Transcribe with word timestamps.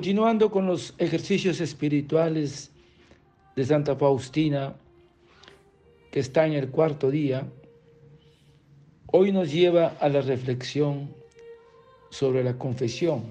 Continuando 0.00 0.50
con 0.50 0.66
los 0.66 0.94
ejercicios 0.96 1.60
espirituales 1.60 2.70
de 3.54 3.66
Santa 3.66 3.94
Faustina, 3.94 4.74
que 6.10 6.20
está 6.20 6.46
en 6.46 6.54
el 6.54 6.70
cuarto 6.70 7.10
día, 7.10 7.46
hoy 9.08 9.30
nos 9.30 9.52
lleva 9.52 9.88
a 10.00 10.08
la 10.08 10.22
reflexión 10.22 11.14
sobre 12.08 12.42
la 12.42 12.56
confesión, 12.56 13.24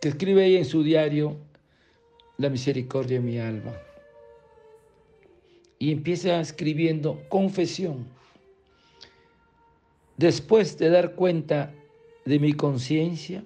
que 0.00 0.10
escribe 0.10 0.46
ella 0.46 0.58
en 0.58 0.64
su 0.64 0.84
diario, 0.84 1.36
La 2.36 2.48
misericordia 2.48 3.18
de 3.18 3.24
mi 3.24 3.40
alma. 3.40 3.72
Y 5.80 5.90
empieza 5.90 6.38
escribiendo 6.38 7.20
confesión. 7.28 8.06
Después 10.16 10.78
de 10.78 10.90
dar 10.90 11.16
cuenta 11.16 11.74
de 12.24 12.38
mi 12.38 12.52
conciencia, 12.52 13.42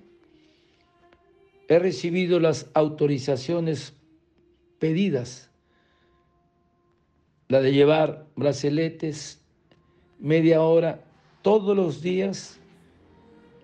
he 1.72 1.78
recibido 1.78 2.38
las 2.38 2.66
autorizaciones 2.74 3.94
pedidas, 4.78 5.50
la 7.48 7.62
de 7.62 7.72
llevar 7.72 8.26
braceletes 8.36 9.40
media 10.18 10.62
hora 10.62 11.02
todos 11.40 11.74
los 11.74 12.02
días 12.02 12.60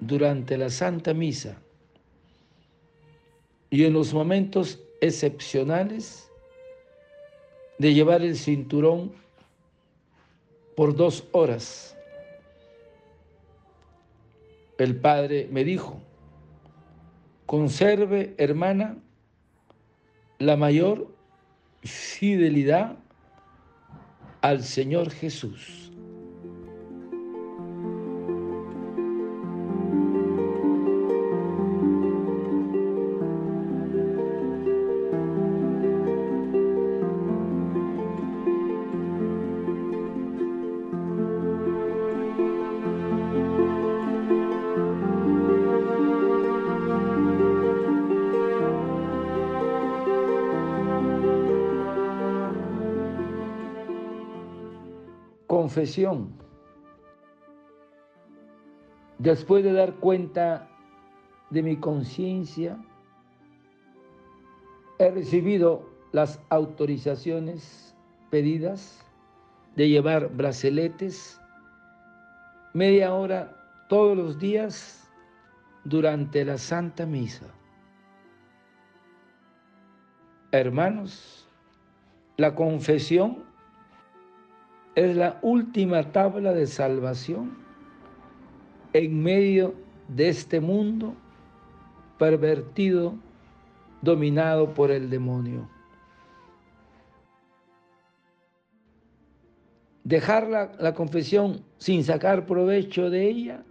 durante 0.00 0.56
la 0.56 0.70
Santa 0.70 1.12
Misa 1.12 1.60
y 3.70 3.84
en 3.84 3.92
los 3.92 4.14
momentos 4.14 4.80
excepcionales 5.00 6.30
de 7.78 7.92
llevar 7.92 8.22
el 8.22 8.36
cinturón 8.36 9.12
por 10.74 10.96
dos 10.96 11.24
horas. 11.32 11.94
El 14.78 14.96
Padre 14.96 15.48
me 15.50 15.62
dijo, 15.64 16.00
conserve, 17.48 18.34
hermana, 18.36 18.98
la 20.38 20.58
mayor 20.58 21.10
fidelidad 21.82 22.98
al 24.42 24.62
Señor 24.62 25.10
Jesús. 25.10 25.90
Confesión. 55.68 56.32
Después 59.18 59.62
de 59.62 59.74
dar 59.74 59.96
cuenta 59.96 60.66
de 61.50 61.62
mi 61.62 61.76
conciencia, 61.76 62.78
he 64.98 65.10
recibido 65.10 65.86
las 66.12 66.40
autorizaciones 66.48 67.94
pedidas 68.30 69.04
de 69.76 69.90
llevar 69.90 70.30
braceletes 70.34 71.38
media 72.72 73.12
hora 73.12 73.54
todos 73.90 74.16
los 74.16 74.38
días 74.38 75.06
durante 75.84 76.46
la 76.46 76.56
Santa 76.56 77.04
Misa. 77.04 77.46
Hermanos, 80.50 81.46
la 82.38 82.54
confesión 82.54 83.47
es 84.98 85.16
la 85.16 85.38
última 85.42 86.10
tabla 86.10 86.52
de 86.52 86.66
salvación 86.66 87.56
en 88.92 89.22
medio 89.22 89.74
de 90.08 90.28
este 90.28 90.60
mundo 90.60 91.14
pervertido, 92.18 93.14
dominado 94.02 94.74
por 94.74 94.90
el 94.90 95.08
demonio. 95.08 95.68
Dejar 100.02 100.48
la, 100.48 100.72
la, 100.80 100.94
confesión 100.94 101.64
sin 101.76 102.02
sacar 102.02 102.44
provecho 102.44 103.08
de 103.08 103.28
ella 103.28 103.62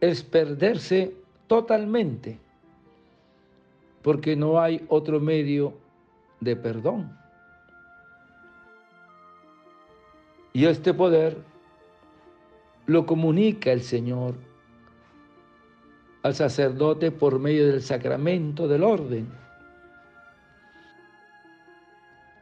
es 0.00 0.22
perderse 0.22 1.14
totalmente, 1.46 2.38
porque 4.00 4.34
no 4.34 4.60
hay 4.60 4.82
otro 4.88 5.20
medio 5.20 5.74
de 6.40 6.56
perdón. 6.56 7.18
Y 10.52 10.64
este 10.64 10.94
poder 10.94 11.38
lo 12.86 13.06
comunica 13.06 13.70
el 13.70 13.82
Señor 13.82 14.34
al 16.22 16.34
sacerdote 16.34 17.10
por 17.10 17.38
medio 17.38 17.66
del 17.66 17.82
sacramento 17.82 18.66
del 18.66 18.82
orden. 18.82 19.28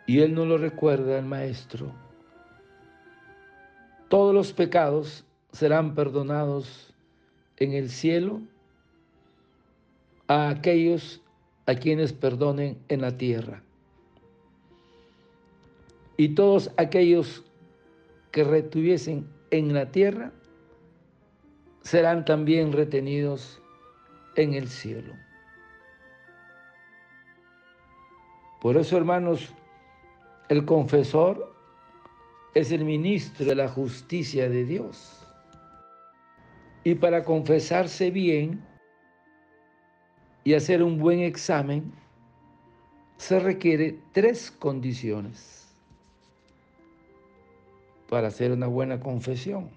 Y 0.06 0.20
él 0.20 0.34
no 0.34 0.44
lo 0.46 0.56
recuerda 0.56 1.18
al 1.18 1.24
Maestro. 1.24 1.92
Todos 4.08 4.32
los 4.32 4.52
pecados 4.52 5.24
serán 5.50 5.94
perdonados 5.94 6.94
en 7.56 7.72
el 7.72 7.90
cielo 7.90 8.40
a 10.28 10.48
aquellos 10.48 11.22
a 11.66 11.74
quienes 11.74 12.12
perdonen 12.12 12.78
en 12.88 13.00
la 13.00 13.16
tierra. 13.16 13.62
Y 16.16 16.30
todos 16.30 16.70
aquellos 16.76 17.45
que 18.36 18.44
retuviesen 18.44 19.26
en 19.50 19.72
la 19.72 19.90
tierra 19.90 20.30
serán 21.80 22.26
también 22.26 22.70
retenidos 22.70 23.62
en 24.34 24.52
el 24.52 24.68
cielo. 24.68 25.14
Por 28.60 28.76
eso, 28.76 28.98
hermanos, 28.98 29.54
el 30.50 30.66
confesor 30.66 31.50
es 32.54 32.72
el 32.72 32.84
ministro 32.84 33.46
de 33.46 33.54
la 33.54 33.70
justicia 33.70 34.50
de 34.50 34.66
Dios. 34.66 35.26
Y 36.84 36.94
para 36.94 37.24
confesarse 37.24 38.10
bien 38.10 38.62
y 40.44 40.52
hacer 40.52 40.82
un 40.82 40.98
buen 40.98 41.20
examen, 41.20 41.90
se 43.16 43.40
requiere 43.40 43.98
tres 44.12 44.50
condiciones 44.50 45.55
para 48.08 48.28
hacer 48.28 48.52
una 48.52 48.66
buena 48.66 49.00
confesión. 49.00 49.70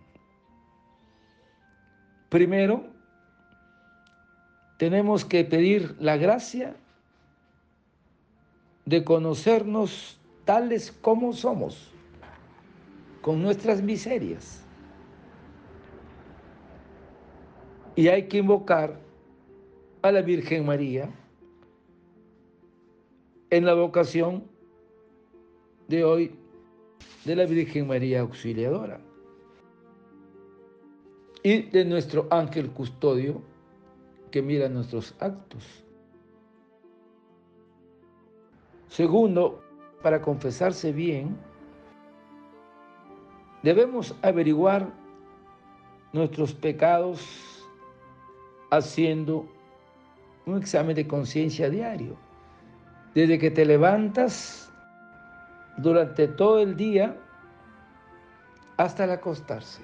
Primero, 2.29 2.84
tenemos 4.78 5.26
que 5.26 5.43
pedir 5.43 5.96
la 5.99 6.16
gracia 6.17 6.76
de 8.85 9.03
conocernos 9.03 10.20
tales 10.46 10.91
como 10.91 11.34
somos, 11.34 11.91
con 13.22 13.41
nuestras 13.41 13.81
miserias. 13.81 14.64
Y 17.96 18.08
hay 18.08 18.28
que 18.28 18.37
invocar 18.37 18.99
a 20.02 20.11
la 20.11 20.22
Virgen 20.22 20.66
María 20.66 21.09
en 23.49 23.66
la 23.66 23.73
vocación 23.73 24.43
de 25.87 26.03
hoy 26.03 26.39
de 27.25 27.35
la 27.35 27.46
Virgen 27.46 27.87
María 27.87 28.22
Auxiliadora 28.22 28.99
y 31.43 31.63
de 31.63 31.85
nuestro 31.85 32.28
ángel 32.31 32.69
custodio 32.72 33.41
que 34.31 34.41
mira 34.41 34.69
nuestros 34.69 35.16
actos. 35.19 35.84
Segundo, 38.87 39.61
para 40.01 40.22
confesarse 40.22 40.91
bien, 40.91 41.37
debemos 43.63 44.16
averiguar 44.22 44.91
nuestros 46.13 46.53
pecados 46.53 47.67
haciendo 48.72 49.45
un 50.45 50.57
examen 50.57 50.95
de 50.95 51.07
conciencia 51.07 51.69
diario. 51.69 52.16
Desde 53.13 53.40
que 53.40 53.52
te 53.52 53.66
levantas 53.66 54.68
durante 55.81 56.28
todo 56.28 56.59
el 56.59 56.76
día 56.76 57.16
hasta 58.78 59.05
el 59.05 59.11
acostarse. 59.11 59.81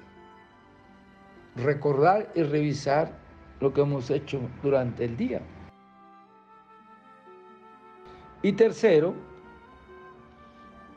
Recordar 1.56 2.30
y 2.34 2.42
revisar 2.42 3.12
lo 3.60 3.72
que 3.72 3.80
hemos 3.80 4.10
hecho 4.10 4.40
durante 4.62 5.04
el 5.04 5.16
día. 5.16 5.40
Y 8.42 8.52
tercero, 8.52 9.14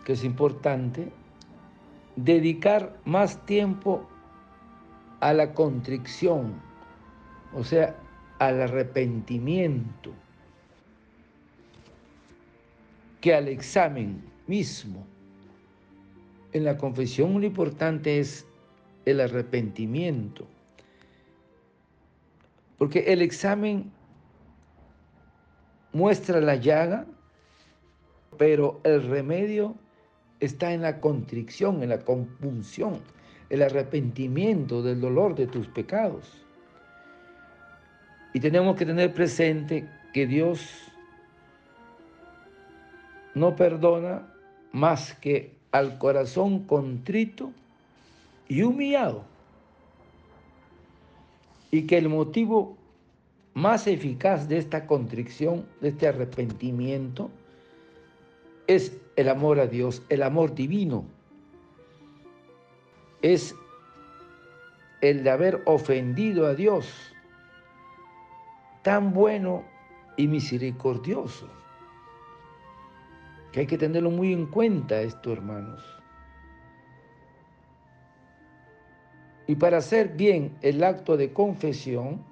que 0.04 0.14
es 0.14 0.24
importante, 0.24 1.12
dedicar 2.18 2.98
más 3.06 3.46
tiempo 3.46 4.08
a 5.22 5.34
la 5.34 5.54
contrición, 5.54 6.62
o 7.54 7.64
sea, 7.64 7.96
al 8.40 8.62
arrepentimiento 8.62 10.12
que 13.22 13.36
al 13.36 13.48
examen 13.48 14.24
mismo. 14.50 15.06
En 16.52 16.66
la 16.66 16.78
confesión 16.78 17.40
lo 17.40 17.46
importante 17.46 18.20
es 18.20 18.46
el 19.06 19.22
arrepentimiento. 19.22 20.46
Porque 22.78 23.14
el 23.14 23.22
examen 23.22 23.92
muestra 25.94 26.42
la 26.42 26.56
llaga, 26.56 27.06
pero 28.38 28.82
el 28.84 29.04
remedio 29.04 29.76
está 30.40 30.74
en 30.74 30.82
la 30.82 31.00
contrición, 31.00 31.84
en 31.84 31.90
la 31.90 32.00
compunción, 32.00 33.00
el 33.50 33.62
arrepentimiento 33.62 34.82
del 34.82 35.00
dolor 35.02 35.36
de 35.36 35.48
tus 35.48 35.68
pecados. 35.68 36.46
Y 38.34 38.40
tenemos 38.40 38.76
que 38.76 38.86
tener 38.86 39.14
presente 39.14 39.88
que 40.14 40.26
Dios 40.26 40.90
no 43.36 43.56
perdona 43.56 44.26
más 44.72 45.14
que 45.16 45.56
al 45.72 45.98
corazón 45.98 46.66
contrito 46.66 47.52
y 48.48 48.64
humillado. 48.64 49.24
Y 51.72 51.84
que 51.84 51.98
el 51.98 52.10
motivo 52.10 52.78
más 53.54 53.88
eficaz 53.88 54.48
de 54.48 54.58
esta 54.58 54.88
contrición, 54.88 55.66
de 55.82 55.90
este 55.90 56.08
arrepentimiento, 56.08 57.30
es 58.68 58.98
el 59.16 59.30
amor 59.30 59.60
a 59.60 59.68
Dios, 59.68 60.02
el 60.10 60.24
amor 60.24 60.56
divino. 60.56 61.06
Es 63.22 63.56
el 65.02 65.24
de 65.24 65.30
haber 65.30 65.62
ofendido 65.66 66.46
a 66.48 66.56
Dios, 66.56 66.88
tan 68.82 69.14
bueno 69.14 69.64
y 70.18 70.28
misericordioso 70.28 71.59
que 73.52 73.62
hay 73.62 73.68
que 73.68 73.78
tenerlo 73.78 74.12
muy 74.12 74.34
en 74.34 74.46
cuenta 74.46 75.02
esto, 75.02 75.32
hermanos. 75.34 75.84
Y 79.48 79.56
para 79.56 79.78
hacer 79.78 80.10
bien 80.10 80.56
el 80.62 80.84
acto 80.84 81.18
de 81.18 81.34
confesión, 81.34 82.24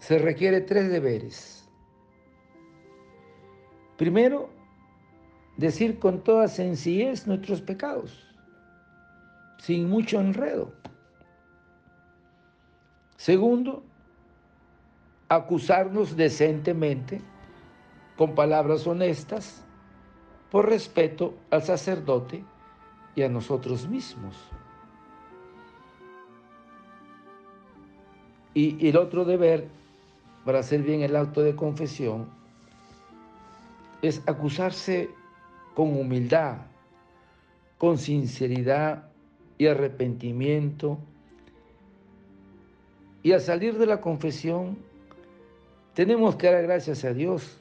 se 0.00 0.18
requiere 0.18 0.60
tres 0.60 0.90
deberes. 0.90 1.68
Primero, 3.96 4.48
decir 5.56 5.98
con 5.98 6.22
toda 6.22 6.48
sencillez 6.48 7.26
nuestros 7.26 7.60
pecados, 7.60 8.26
sin 9.58 9.88
mucho 9.88 10.20
enredo. 10.20 10.72
Segundo, 13.16 13.84
acusarnos 15.28 16.16
decentemente 16.16 17.20
con 18.18 18.34
palabras 18.34 18.84
honestas, 18.84 19.64
por 20.50 20.68
respeto 20.68 21.34
al 21.50 21.62
sacerdote 21.62 22.42
y 23.14 23.22
a 23.22 23.28
nosotros 23.28 23.88
mismos. 23.88 24.34
Y, 28.54 28.88
el 28.88 28.96
otro 28.96 29.24
deber 29.24 29.68
para 30.44 30.58
hacer 30.58 30.82
bien 30.82 31.02
el 31.02 31.14
acto 31.14 31.42
de 31.42 31.54
confesión 31.54 32.26
es 34.02 34.20
acusarse 34.26 35.10
con 35.76 35.96
humildad, 35.96 36.56
con 37.76 37.98
sinceridad 37.98 39.10
y 39.58 39.68
arrepentimiento. 39.68 40.98
Y 43.22 43.30
al 43.30 43.40
salir 43.40 43.78
de 43.78 43.86
la 43.86 44.00
confesión, 44.00 44.76
tenemos 45.94 46.34
que 46.34 46.50
dar 46.50 46.64
gracias 46.64 47.04
a 47.04 47.12
Dios 47.12 47.60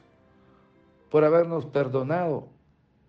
por 1.09 1.23
habernos 1.23 1.65
perdonado 1.65 2.49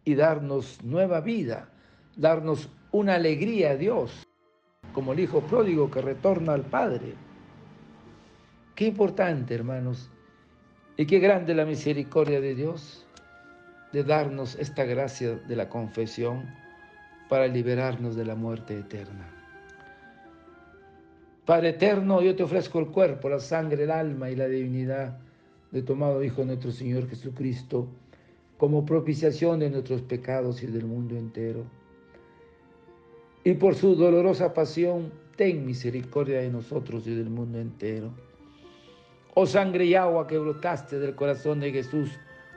y 0.05 0.15
darnos 0.15 0.83
nueva 0.83 1.21
vida, 1.21 1.69
darnos 2.17 2.71
una 2.93 3.15
alegría 3.15 3.71
a 3.71 3.77
Dios, 3.77 4.27
como 4.93 5.13
el 5.13 5.21
Hijo 5.21 5.41
pródigo 5.43 5.91
que 5.91 6.01
retorna 6.01 6.55
al 6.55 6.63
Padre. 6.63 7.15
Qué 8.75 8.87
importante, 8.87 9.55
hermanos, 9.55 10.11
y 10.97 11.07
qué 11.07 11.19
grande 11.19 11.55
la 11.55 11.65
misericordia 11.65 12.41
de 12.41 12.55
Dios 12.55 13.07
de 13.93 14.05
darnos 14.05 14.57
esta 14.57 14.85
gracia 14.85 15.37
de 15.37 15.57
la 15.57 15.69
confesión 15.69 16.45
para 17.29 17.47
liberarnos 17.47 18.17
de 18.17 18.25
la 18.25 18.35
muerte 18.35 18.79
eterna. 18.79 19.35
Padre 21.45 21.71
eterno, 21.71 22.21
yo 22.21 22.37
te 22.37 22.43
ofrezco 22.43 22.79
el 22.79 22.89
cuerpo, 22.89 23.29
la 23.29 23.41
sangre, 23.41 23.85
el 23.85 23.91
alma 23.91 24.31
y 24.31 24.37
la 24.37 24.47
divinidad 24.47 25.19
de 25.71 25.83
tomado 25.83 26.23
Hijo 26.23 26.45
nuestro 26.45 26.71
Señor 26.71 27.09
Jesucristo, 27.09 27.87
como 28.57 28.85
propiciación 28.85 29.61
de 29.61 29.71
nuestros 29.71 30.03
pecados 30.03 30.63
y 30.63 30.67
del 30.67 30.85
mundo 30.85 31.17
entero. 31.17 31.65
Y 33.45 33.55
por 33.55 33.75
su 33.75 33.95
dolorosa 33.95 34.53
pasión, 34.53 35.13
ten 35.37 35.65
misericordia 35.65 36.41
de 36.41 36.51
nosotros 36.51 37.07
y 37.07 37.15
del 37.15 37.31
mundo 37.31 37.59
entero. 37.59 38.11
Oh 39.35 39.47
sangre 39.47 39.85
y 39.85 39.95
agua 39.95 40.27
que 40.27 40.39
brotaste 40.39 40.99
del 40.99 41.15
corazón 41.15 41.61
de 41.61 41.71
Jesús 41.71 42.11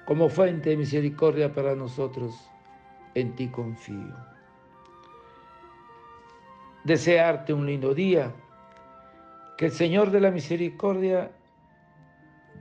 como 0.06 0.30
fuente 0.30 0.72
de 0.72 0.78
misericordia 0.78 1.54
para 1.54 1.75
nosotros, 1.75 2.34
en 3.13 3.36
ti 3.36 3.48
confío. 3.50 4.16
Desearte 6.84 7.54
un 7.54 7.68
lindo 7.68 7.94
día, 7.94 8.34
que 9.58 9.68
el 9.68 9.72
Señor 9.72 10.10
de 10.10 10.22
la 10.22 10.32
misericordia 10.32 11.30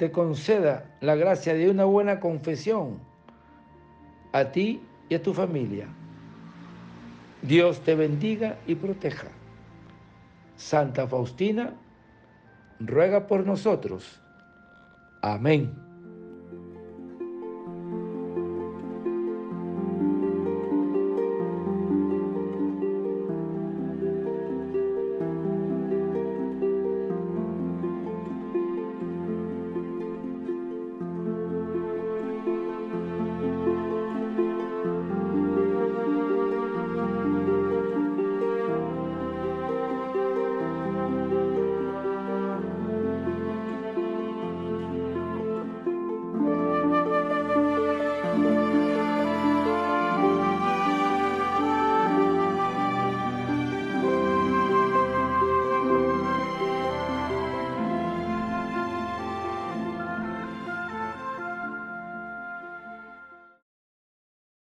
te 0.01 0.11
conceda 0.11 0.87
la 1.03 1.15
gracia 1.15 1.53
de 1.53 1.69
una 1.69 1.85
buena 1.85 2.21
confesión 2.21 2.99
a 4.33 4.47
ti 4.47 4.81
y 5.11 5.15
a 5.15 5.23
tu 5.23 5.35
familia. 5.35 5.89
Dios 7.43 7.83
te 7.83 7.95
bendiga 7.95 8.57
y 8.67 8.77
proteja. 8.77 9.29
Santa 10.57 11.07
Faustina, 11.07 11.75
ruega 12.79 13.27
por 13.27 13.45
nosotros. 13.45 14.23
Amén. 15.21 15.90